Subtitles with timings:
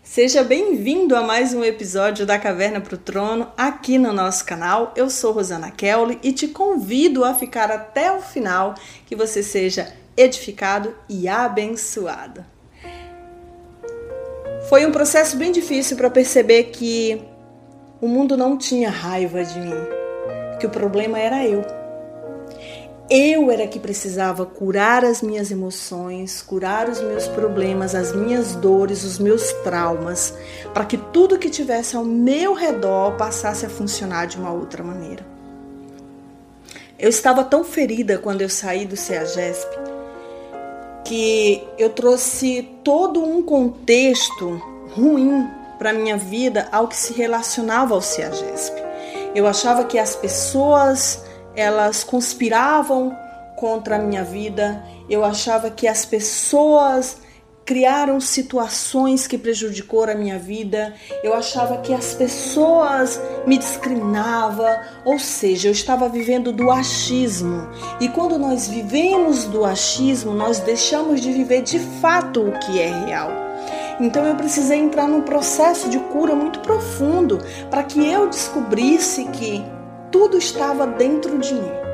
[0.00, 4.92] Seja bem-vindo a mais um episódio da Caverna para o Trono aqui no nosso canal.
[4.94, 8.74] Eu sou Rosana Kelly e te convido a ficar até o final
[9.06, 12.46] que você seja edificado e abençoado.
[14.68, 17.26] Foi um processo bem difícil para perceber que
[18.00, 19.74] o mundo não tinha raiva de mim,
[20.60, 21.64] que o problema era eu.
[23.10, 29.02] Eu era que precisava curar as minhas emoções, curar os meus problemas, as minhas dores,
[29.02, 30.34] os meus traumas,
[30.74, 35.26] para que tudo que tivesse ao meu redor passasse a funcionar de uma outra maneira.
[36.98, 39.88] Eu estava tão ferida quando eu saí do CEAGESP
[41.04, 44.60] que eu trouxe todo um contexto
[44.94, 48.82] ruim para minha vida ao que se relacionava ao CEAGESP.
[49.34, 53.16] Eu achava que as pessoas elas conspiravam
[53.56, 54.82] contra a minha vida.
[55.10, 57.18] Eu achava que as pessoas
[57.64, 60.94] criaram situações que prejudicaram a minha vida.
[61.22, 67.68] Eu achava que as pessoas me discriminavam, ou seja, eu estava vivendo do achismo.
[68.00, 73.04] E quando nós vivemos do achismo, nós deixamos de viver de fato o que é
[73.04, 73.47] real.
[74.00, 77.38] Então eu precisei entrar num processo de cura muito profundo
[77.70, 79.64] para que eu descobrisse que
[80.10, 81.87] tudo estava dentro de mim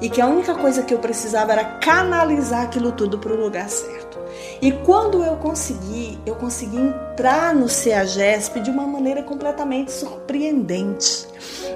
[0.00, 3.68] e que a única coisa que eu precisava era canalizar aquilo tudo para o lugar
[3.68, 4.16] certo.
[4.60, 11.26] E quando eu consegui, eu consegui entrar no CEAGESP de uma maneira completamente surpreendente,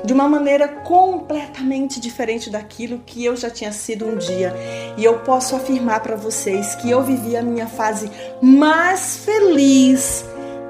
[0.04, 4.54] de uma maneira completamente diferente daquilo que eu já tinha sido um dia.
[4.96, 8.10] E eu posso afirmar para vocês que eu vivi a minha fase
[8.42, 10.24] mais feliz,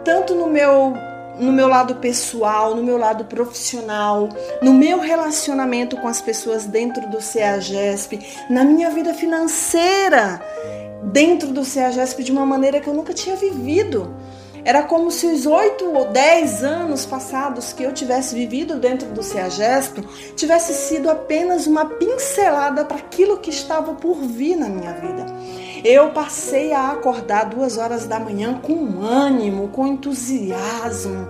[0.04, 0.94] tanto no meu
[1.40, 4.28] no meu lado pessoal, no meu lado profissional,
[4.62, 8.20] no meu relacionamento com as pessoas dentro do CEAGESP,
[8.50, 10.40] na minha vida financeira
[11.02, 14.14] dentro do CEAGESP de uma maneira que eu nunca tinha vivido.
[14.62, 19.22] Era como se os oito ou dez anos passados que eu tivesse vivido dentro do
[19.22, 20.02] CEAGESP
[20.36, 25.26] tivesse sido apenas uma pincelada para aquilo que estava por vir na minha vida.
[25.84, 31.26] Eu passei a acordar duas horas da manhã com ânimo, com entusiasmo,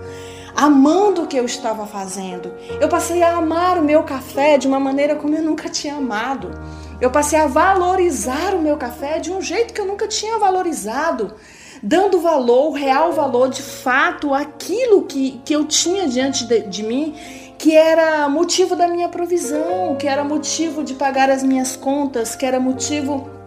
[0.55, 2.53] amando o que eu estava fazendo.
[2.79, 6.51] Eu passei a amar o meu café de uma maneira como eu nunca tinha amado.
[6.99, 11.35] Eu passei a valorizar o meu café de um jeito que eu nunca tinha valorizado
[11.81, 17.15] dando valor, real valor de fato aquilo que, que eu tinha diante de, de mim,
[17.57, 22.45] que era motivo da minha provisão, que era motivo de pagar as minhas contas, que
[22.45, 23.40] era motivo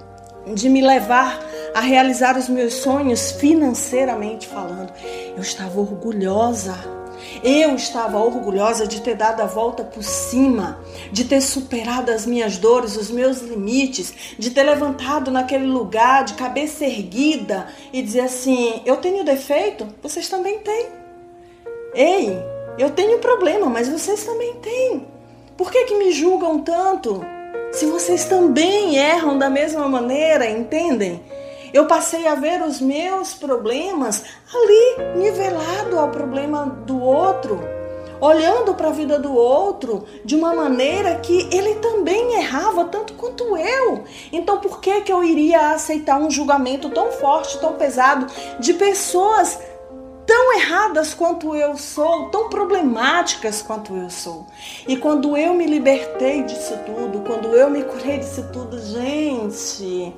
[0.52, 1.40] de me levar
[1.74, 4.92] a realizar os meus sonhos financeiramente falando.
[5.36, 6.94] Eu estava orgulhosa
[7.42, 10.78] eu estava orgulhosa de ter dado a volta por cima,
[11.12, 16.34] de ter superado as minhas dores, os meus limites, de ter levantado naquele lugar de
[16.34, 20.86] cabeça erguida e dizer assim: eu tenho defeito, vocês também têm.
[21.94, 22.38] Ei,
[22.78, 25.06] eu tenho problema, mas vocês também têm.
[25.56, 27.24] Por que, que me julgam tanto?
[27.72, 31.22] Se vocês também erram da mesma maneira, entendem?
[31.72, 34.22] Eu passei a ver os meus problemas
[34.54, 37.60] ali nivelado ao problema do outro,
[38.20, 43.56] olhando para a vida do outro de uma maneira que ele também errava tanto quanto
[43.56, 44.04] eu.
[44.32, 48.26] Então, por que que eu iria aceitar um julgamento tão forte, tão pesado
[48.60, 49.58] de pessoas
[50.26, 54.46] tão erradas quanto eu sou, tão problemáticas quanto eu sou.
[54.86, 60.12] E quando eu me libertei disso tudo, quando eu me curei disso tudo, gente,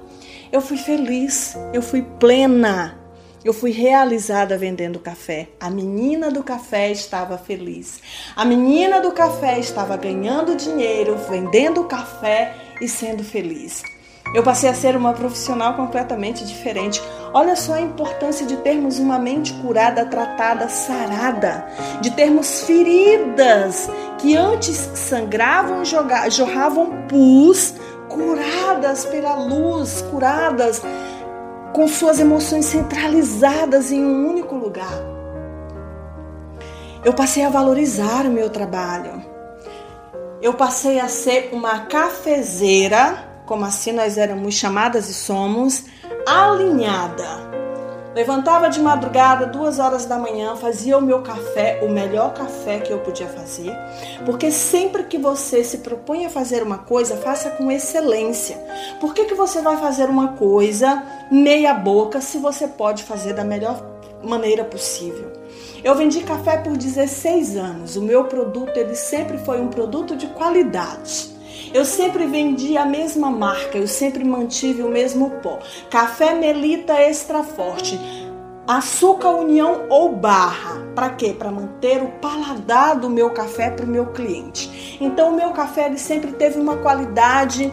[0.53, 2.99] eu fui feliz, eu fui plena,
[3.45, 5.49] eu fui realizada vendendo café.
[5.61, 8.01] A menina do café estava feliz.
[8.35, 13.83] A menina do café estava ganhando dinheiro, vendendo café e sendo feliz.
[14.35, 17.01] Eu passei a ser uma profissional completamente diferente.
[17.37, 21.67] Olha só a importância de termos uma mente curada, tratada, sarada,
[22.01, 25.83] de termos feridas que antes sangravam
[26.31, 27.75] jorravam pus
[28.09, 30.81] curadas pela luz, curadas
[31.75, 34.99] com suas emoções centralizadas em um único lugar.
[37.05, 39.23] Eu passei a valorizar o meu trabalho.
[40.41, 45.85] Eu passei a ser uma cafezeira, como assim nós éramos chamadas e somos,
[46.27, 47.47] alinhada
[48.17, 52.91] Levantava de madrugada, duas horas da manhã, fazia o meu café, o melhor café que
[52.91, 53.77] eu podia fazer,
[54.25, 58.57] porque sempre que você se propõe a fazer uma coisa, faça com excelência.
[59.03, 63.45] Por que, que você vai fazer uma coisa meia boca se você pode fazer da
[63.45, 63.85] melhor
[64.25, 65.31] maneira possível.
[65.85, 67.97] Eu vendi café por 16 anos.
[67.97, 71.36] O meu produto ele sempre foi um produto de qualidade.
[71.77, 75.59] Eu sempre vendi a mesma marca, eu sempre mantive o mesmo pó.
[75.91, 78.01] Café Melita Extra Forte.
[78.67, 80.81] Açúcar União ou barra.
[80.95, 81.37] Para quê?
[81.39, 84.97] Para manter o paladar do meu café para o meu cliente.
[85.03, 87.71] Então, o meu café ele sempre teve uma qualidade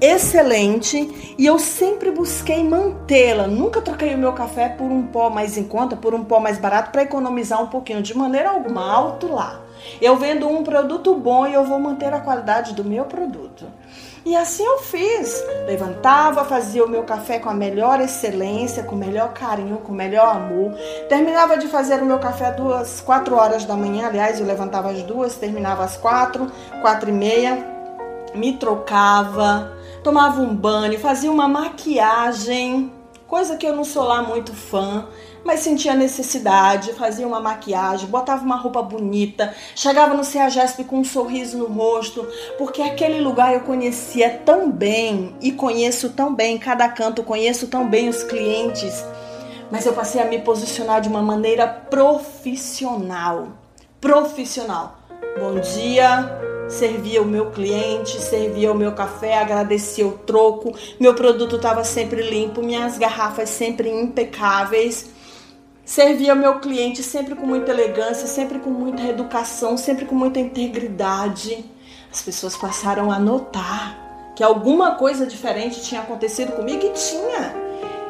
[0.00, 3.46] excelente e eu sempre busquei mantê-la.
[3.46, 6.58] Nunca troquei o meu café por um pó mais em conta, por um pó mais
[6.58, 9.63] barato para economizar um pouquinho, de maneira alguma, alto lá.
[10.00, 13.66] Eu vendo um produto bom e eu vou manter a qualidade do meu produto.
[14.24, 15.44] E assim eu fiz.
[15.66, 19.94] Levantava, fazia o meu café com a melhor excelência, com o melhor carinho, com o
[19.94, 20.72] melhor amor.
[21.08, 24.06] Terminava de fazer o meu café duas, quatro horas da manhã.
[24.06, 26.50] Aliás, eu levantava às duas, terminava às quatro,
[26.80, 27.66] quatro e meia.
[28.34, 29.72] Me trocava,
[30.02, 32.90] tomava um banho, fazia uma maquiagem,
[33.26, 35.06] coisa que eu não sou lá muito fã,
[35.44, 41.04] mas sentia necessidade, fazia uma maquiagem, botava uma roupa bonita, chegava no CEAGESP com um
[41.04, 42.26] sorriso no rosto,
[42.56, 47.88] porque aquele lugar eu conhecia tão bem e conheço tão bem cada canto, conheço tão
[47.88, 49.04] bem os clientes,
[49.70, 53.48] mas eu passei a me posicionar de uma maneira profissional.
[54.00, 54.98] Profissional.
[55.38, 61.56] Bom dia, servia o meu cliente, servia o meu café, agradecia o troco, meu produto
[61.56, 65.12] estava sempre limpo, minhas garrafas sempre impecáveis.
[65.84, 70.40] Servia o meu cliente sempre com muita elegância, sempre com muita educação, sempre com muita
[70.40, 71.62] integridade.
[72.10, 77.54] As pessoas passaram a notar que alguma coisa diferente tinha acontecido comigo e tinha.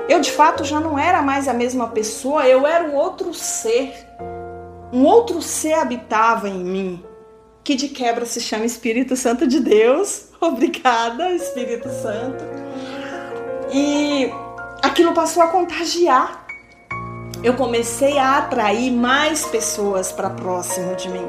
[0.08, 3.92] Eu de fato já não era mais a mesma pessoa, eu era um outro ser.
[4.92, 7.04] Um outro ser habitava em mim
[7.64, 10.26] que de quebra se chama Espírito Santo de Deus.
[10.38, 12.44] Obrigada, Espírito Santo.
[13.72, 14.30] E
[14.82, 16.44] aquilo passou a contagiar.
[17.42, 21.26] Eu comecei a atrair mais pessoas para próximo de mim.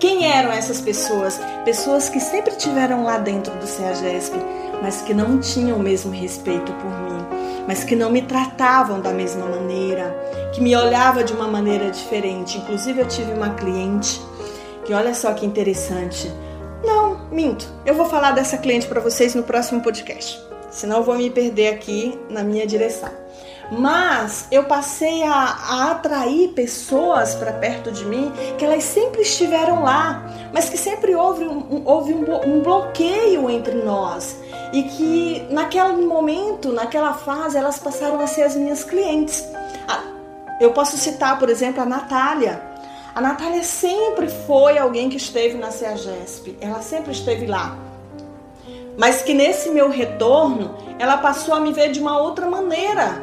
[0.00, 1.38] Quem eram essas pessoas?
[1.64, 4.36] Pessoas que sempre tiveram lá dentro do CEAGESP,
[4.82, 7.24] mas que não tinham o mesmo respeito por mim,
[7.66, 10.14] mas que não me tratavam da mesma maneira,
[10.52, 12.58] que me olhava de uma maneira diferente.
[12.58, 14.20] Inclusive eu tive uma cliente
[14.84, 16.30] que olha só que interessante.
[16.84, 17.66] Não, minto.
[17.86, 20.42] Eu vou falar dessa cliente para vocês no próximo podcast.
[20.70, 23.10] Senão eu vou me perder aqui na minha direção.
[23.70, 29.82] Mas eu passei a, a atrair pessoas para perto de mim que elas sempre estiveram
[29.82, 30.22] lá,
[30.52, 34.36] mas que sempre houve, um, houve um, um bloqueio entre nós.
[34.72, 39.44] E que naquele momento, naquela fase, elas passaram a ser as minhas clientes.
[39.88, 40.02] Ah,
[40.60, 42.73] eu posso citar, por exemplo, a Natália.
[43.14, 47.78] A Natália sempre foi alguém que esteve na CEAGESP, ela sempre esteve lá.
[48.98, 53.22] Mas que nesse meu retorno, ela passou a me ver de uma outra maneira.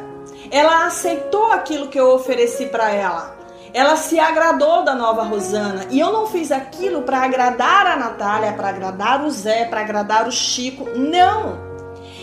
[0.50, 3.36] Ela aceitou aquilo que eu ofereci para ela.
[3.74, 5.86] Ela se agradou da nova Rosana.
[5.90, 10.26] E eu não fiz aquilo para agradar a Natália, para agradar o Zé, para agradar
[10.26, 10.88] o Chico.
[10.96, 11.70] Não!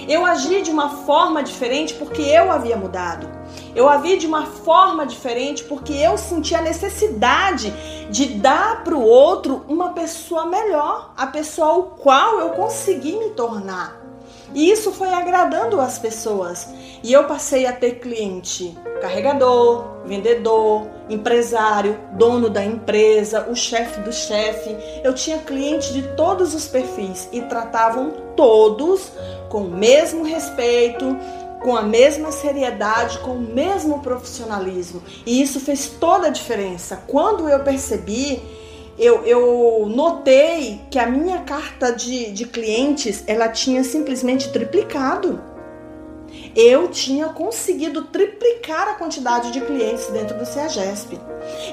[0.08, 3.39] Eu agi de uma forma diferente porque eu havia mudado.
[3.76, 7.74] Eu a vi de uma forma diferente porque eu senti a necessidade
[8.10, 13.30] de dar para o outro uma pessoa melhor, a pessoa ao qual eu consegui me
[13.32, 14.00] tornar.
[14.54, 16.68] E isso foi agradando as pessoas.
[17.04, 24.12] E eu passei a ter cliente carregador, vendedor, empresário, dono da empresa, o chefe do
[24.12, 24.76] chefe.
[25.04, 29.12] Eu tinha cliente de todos os perfis e tratavam todos
[29.50, 31.06] com o mesmo respeito,
[31.62, 35.02] com a mesma seriedade, com o mesmo profissionalismo.
[35.26, 37.04] E isso fez toda a diferença.
[37.08, 38.42] Quando eu percebi,
[38.98, 45.49] eu, eu notei que a minha carta de, de clientes ela tinha simplesmente triplicado
[46.56, 51.20] eu tinha conseguido triplicar a quantidade de clientes dentro do CEAGESP.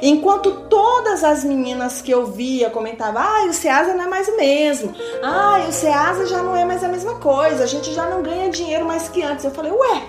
[0.03, 4.37] Enquanto todas as meninas que eu via comentavam, ah, o CEASA não é mais o
[4.37, 8.23] mesmo, ah, o CEASA já não é mais a mesma coisa, a gente já não
[8.23, 9.45] ganha dinheiro mais que antes.
[9.45, 10.03] Eu falei, ué,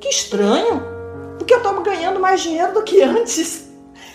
[0.00, 0.82] que estranho,
[1.38, 3.70] porque eu estou ganhando mais dinheiro do que antes.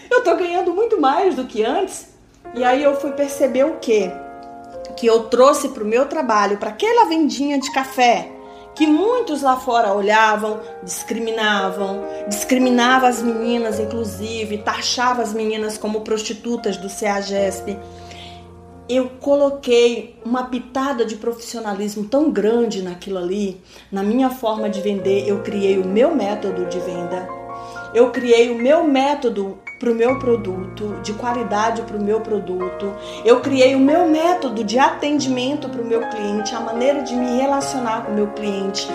[0.09, 2.07] Eu estou ganhando muito mais do que antes.
[2.55, 4.11] E aí eu fui perceber o quê?
[4.95, 8.31] Que eu trouxe para o meu trabalho, para aquela vendinha de café,
[8.77, 16.77] que muitos lá fora olhavam, discriminavam, discriminava as meninas, inclusive, taxava as meninas como prostitutas
[16.77, 17.75] do CEAGESP.
[18.87, 23.59] Eu coloquei uma pitada de profissionalismo tão grande naquilo ali,
[23.91, 27.27] na minha forma de vender, eu criei o meu método de venda.
[27.95, 32.93] Eu criei o meu método para o meu produto, de qualidade para o meu produto.
[33.23, 37.39] Eu criei o meu método de atendimento para o meu cliente, a maneira de me
[37.39, 38.87] relacionar com o meu cliente,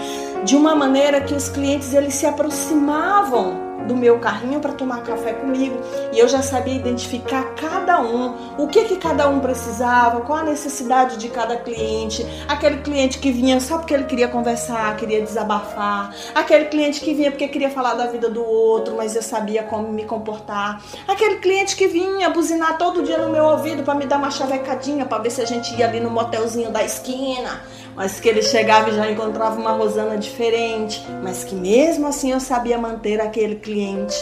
[0.45, 5.33] de uma maneira que os clientes eles se aproximavam do meu carrinho para tomar café
[5.33, 5.79] comigo.
[6.13, 10.45] E eu já sabia identificar cada um, o que que cada um precisava, qual a
[10.45, 16.15] necessidade de cada cliente, aquele cliente que vinha só porque ele queria conversar, queria desabafar,
[16.35, 19.89] aquele cliente que vinha porque queria falar da vida do outro, mas eu sabia como
[19.89, 24.19] me comportar, aquele cliente que vinha buzinar todo dia no meu ouvido para me dar
[24.19, 27.63] uma chavecadinha para ver se a gente ia ali no motelzinho da esquina
[27.95, 32.41] mas que ele chegava e já encontrava uma Rosana diferente, mas que mesmo assim eu
[32.41, 34.17] sabia manter aquele cliente.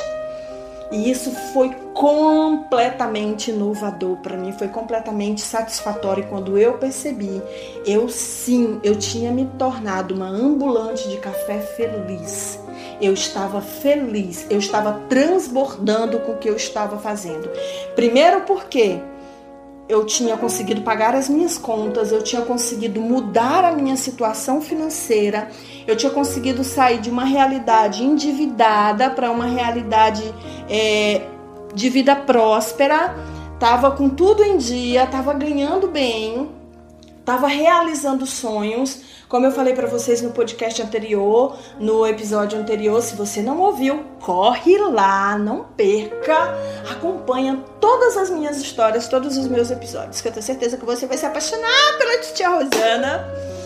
[0.93, 7.41] E isso foi completamente inovador para mim, foi completamente satisfatório quando eu percebi,
[7.87, 12.59] eu sim, eu tinha me tornado uma ambulante de café feliz.
[13.01, 17.49] Eu estava feliz, eu estava transbordando com o que eu estava fazendo.
[17.95, 18.99] Primeiro porque
[19.91, 25.51] eu tinha conseguido pagar as minhas contas, eu tinha conseguido mudar a minha situação financeira,
[25.85, 30.23] eu tinha conseguido sair de uma realidade endividada para uma realidade
[30.69, 31.23] é,
[31.75, 33.17] de vida próspera,
[33.55, 36.49] estava com tudo em dia, estava ganhando bem,
[37.21, 39.01] estava realizando sonhos.
[39.29, 44.03] Como eu falei para vocês no podcast anterior, no episódio anterior, se você não ouviu,
[44.21, 46.53] corre lá, não perca,
[46.91, 51.07] acompanha todas as minhas histórias, todos os meus episódios, que eu tenho certeza que você
[51.07, 53.60] vai se apaixonar pela tia Rosana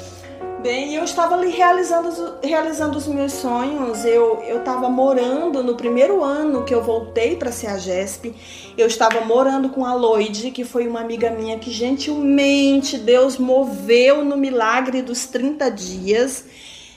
[0.64, 4.02] bem, eu estava ali realizando, realizando os meus sonhos.
[4.06, 8.34] Eu estava morando no primeiro ano que eu voltei para a GESP.
[8.76, 14.24] Eu estava morando com a Lloyd, que foi uma amiga minha que gentilmente Deus moveu
[14.24, 16.46] no milagre dos 30 dias.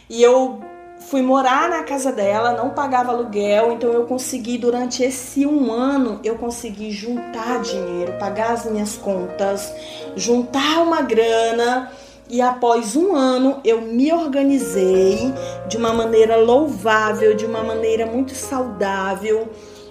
[0.10, 0.62] E eu
[1.02, 6.20] fui morar na casa dela, não pagava aluguel, então eu consegui durante esse um ano
[6.24, 9.74] eu consegui juntar dinheiro, pagar as minhas contas,
[10.16, 11.92] juntar uma grana
[12.30, 15.34] e após um ano eu me organizei
[15.68, 19.48] de uma maneira louvável, de uma maneira muito saudável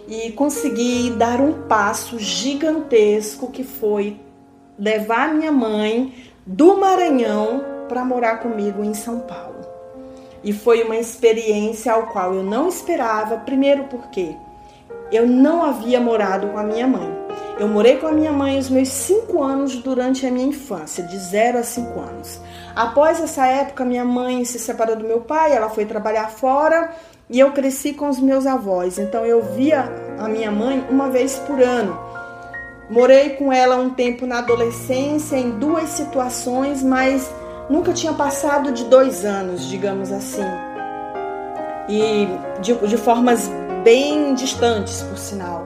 [0.07, 4.21] e consegui dar um passo gigantesco que foi
[4.79, 6.13] levar minha mãe
[6.47, 9.57] do Maranhão para morar comigo em São Paulo.
[10.45, 14.37] E foi uma experiência ao qual eu não esperava, primeiro porque
[15.11, 17.27] eu não havia morado com a minha mãe.
[17.59, 21.19] Eu morei com a minha mãe os meus cinco anos durante a minha infância, de
[21.19, 22.41] 0 a 5 anos.
[22.75, 26.93] Após essa época, minha mãe se separou do meu pai, ela foi trabalhar fora
[27.31, 28.99] e eu cresci com os meus avós.
[28.99, 31.99] Então eu via a minha mãe uma vez por ano.
[32.91, 37.29] Morei com ela um tempo na adolescência, em duas situações, mas
[37.71, 40.45] nunca tinha passado de dois anos, digamos assim.
[41.89, 42.29] E
[42.61, 43.51] de, de formas
[43.87, 45.65] bem distantes, por sinal.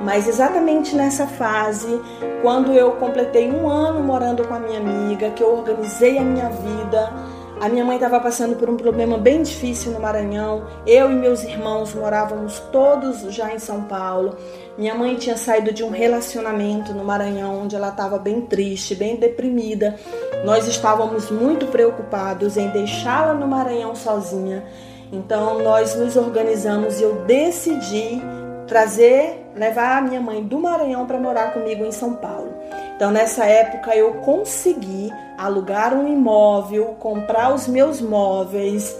[0.00, 2.00] Mas exatamente nessa fase,
[2.40, 6.48] quando eu completei um ano morando com a minha amiga, que eu organizei a minha
[6.48, 7.12] vida,
[7.60, 10.64] a minha mãe estava passando por um problema bem difícil no Maranhão.
[10.86, 14.36] Eu e meus irmãos morávamos todos já em São Paulo.
[14.78, 19.16] Minha mãe tinha saído de um relacionamento no Maranhão onde ela estava bem triste, bem
[19.16, 19.96] deprimida.
[20.44, 24.62] Nós estávamos muito preocupados em deixá-la no Maranhão sozinha.
[25.12, 28.20] Então nós nos organizamos e eu decidi
[28.66, 32.52] trazer levar a minha mãe do Maranhão para morar comigo em São Paulo.
[32.94, 38.96] Então, nessa época, eu consegui alugar um imóvel, comprar os meus móveis,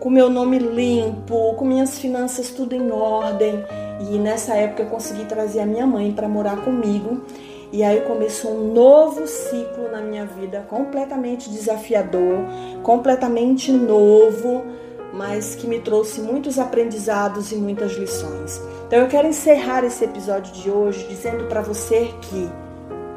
[0.00, 3.64] com meu nome limpo, com minhas finanças tudo em ordem.
[4.10, 7.22] E nessa época, eu consegui trazer a minha mãe para morar comigo.
[7.70, 12.38] E aí começou um novo ciclo na minha vida, completamente desafiador,
[12.82, 14.64] completamente novo
[15.12, 18.60] mas que me trouxe muitos aprendizados e muitas lições.
[18.86, 22.50] Então eu quero encerrar esse episódio de hoje dizendo para você que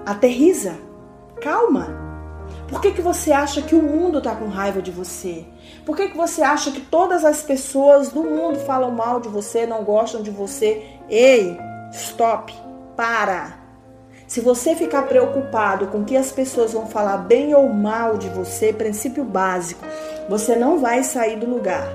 [0.06, 0.76] aterriza,
[1.42, 2.12] calma.
[2.68, 5.46] Por que, que você acha que o mundo está com raiva de você?
[5.86, 9.66] Por que, que você acha que todas as pessoas do mundo falam mal de você,
[9.66, 10.86] não gostam de você?
[11.10, 11.58] Ei,
[11.92, 12.54] stop,
[12.96, 13.60] para.
[14.26, 18.30] Se você ficar preocupado com o que as pessoas vão falar bem ou mal de
[18.30, 19.86] você, princípio básico,
[20.30, 21.88] você não vai sair do lugar.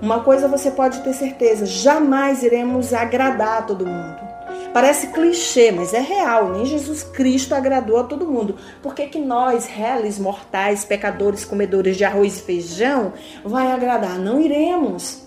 [0.00, 4.26] Uma coisa você pode ter certeza: jamais iremos agradar a todo mundo.
[4.72, 6.52] Parece clichê, mas é real.
[6.52, 8.56] Nem Jesus Cristo agradou a todo mundo.
[8.82, 14.18] Por que, que nós, réis, mortais, pecadores, comedores de arroz e feijão, vai agradar?
[14.18, 15.22] Não iremos.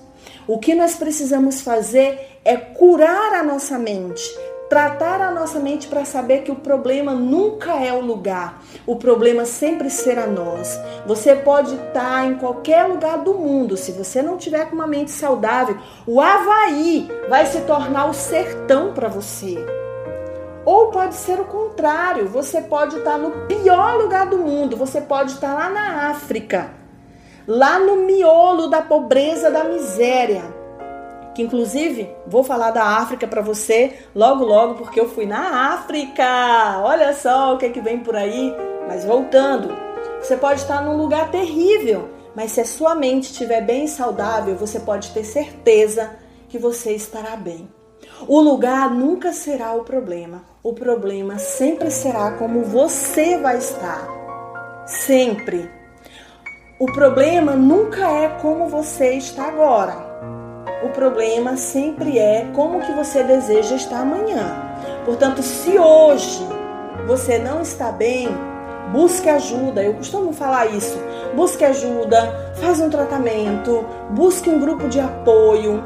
[0.47, 4.23] O que nós precisamos fazer é curar a nossa mente,
[4.69, 9.43] tratar a nossa mente para saber que o problema nunca é o lugar, o problema
[9.43, 10.79] sempre será nós.
[11.07, 15.09] Você pode estar em qualquer lugar do mundo, se você não tiver com uma mente
[15.09, 19.57] saudável, o Havaí vai se tornar o sertão para você.
[20.63, 25.31] Ou pode ser o contrário, você pode estar no pior lugar do mundo, você pode
[25.31, 26.69] estar lá na África,
[27.47, 30.58] lá no miolo da pobreza, da miséria
[31.33, 36.81] que inclusive vou falar da África para você logo logo porque eu fui na África.
[36.83, 38.53] Olha só o que é que vem por aí.
[38.87, 39.75] Mas voltando,
[40.19, 44.79] você pode estar num lugar terrível, mas se a sua mente estiver bem saudável, você
[44.79, 46.11] pode ter certeza
[46.47, 47.69] que você estará bem.
[48.27, 50.43] O lugar nunca será o problema.
[50.63, 54.07] O problema sempre será como você vai estar.
[54.85, 55.69] Sempre.
[56.79, 60.08] O problema nunca é como você está agora.
[60.81, 64.55] O problema sempre é como que você deseja estar amanhã.
[65.03, 66.39] Portanto, se hoje
[67.05, 68.29] você não está bem,
[68.93, 69.83] busque ajuda.
[69.83, 70.97] Eu costumo falar isso.
[71.35, 75.83] Busque ajuda, faz um tratamento, busque um grupo de apoio.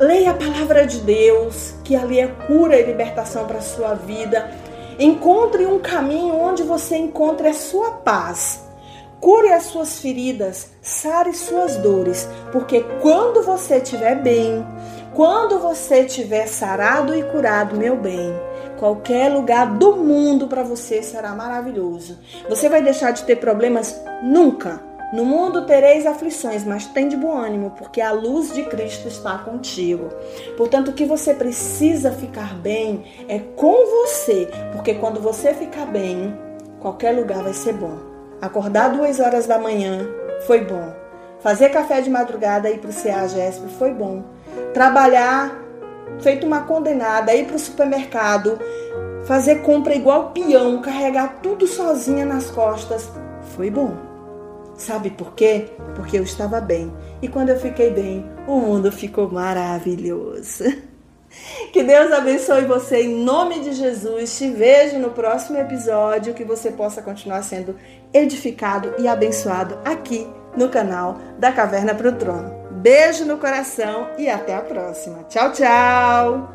[0.00, 4.50] Leia a palavra de Deus, que ali é cura e libertação para a sua vida.
[4.98, 8.63] Encontre um caminho onde você encontre a sua paz.
[9.24, 14.62] Cure as suas feridas, sare suas dores, porque quando você estiver bem,
[15.14, 18.34] quando você estiver sarado e curado, meu bem,
[18.78, 22.18] qualquer lugar do mundo para você será maravilhoso.
[22.50, 24.82] Você vai deixar de ter problemas nunca.
[25.10, 29.38] No mundo tereis aflições, mas tem de bom ânimo, porque a luz de Cristo está
[29.38, 30.10] contigo.
[30.54, 36.38] Portanto, o que você precisa ficar bem é com você, porque quando você ficar bem,
[36.78, 38.13] qualquer lugar vai ser bom.
[38.44, 40.06] Acordar duas horas da manhã
[40.46, 40.94] foi bom.
[41.40, 44.22] Fazer café de madrugada e ir para o CEAGESP foi bom.
[44.74, 45.62] Trabalhar
[46.20, 48.58] feito uma condenada, ir para o supermercado,
[49.24, 53.10] fazer compra igual peão, carregar tudo sozinha nas costas,
[53.56, 53.96] foi bom.
[54.76, 55.70] Sabe por quê?
[55.94, 56.92] Porque eu estava bem.
[57.22, 60.64] E quando eu fiquei bem, o mundo ficou maravilhoso.
[61.72, 64.38] Que Deus abençoe você em nome de Jesus.
[64.38, 66.34] Te vejo no próximo episódio.
[66.34, 67.76] Que você possa continuar sendo
[68.12, 70.26] edificado e abençoado aqui
[70.56, 72.64] no canal da Caverna para o Trono.
[72.70, 75.24] Beijo no coração e até a próxima.
[75.24, 76.54] Tchau, tchau!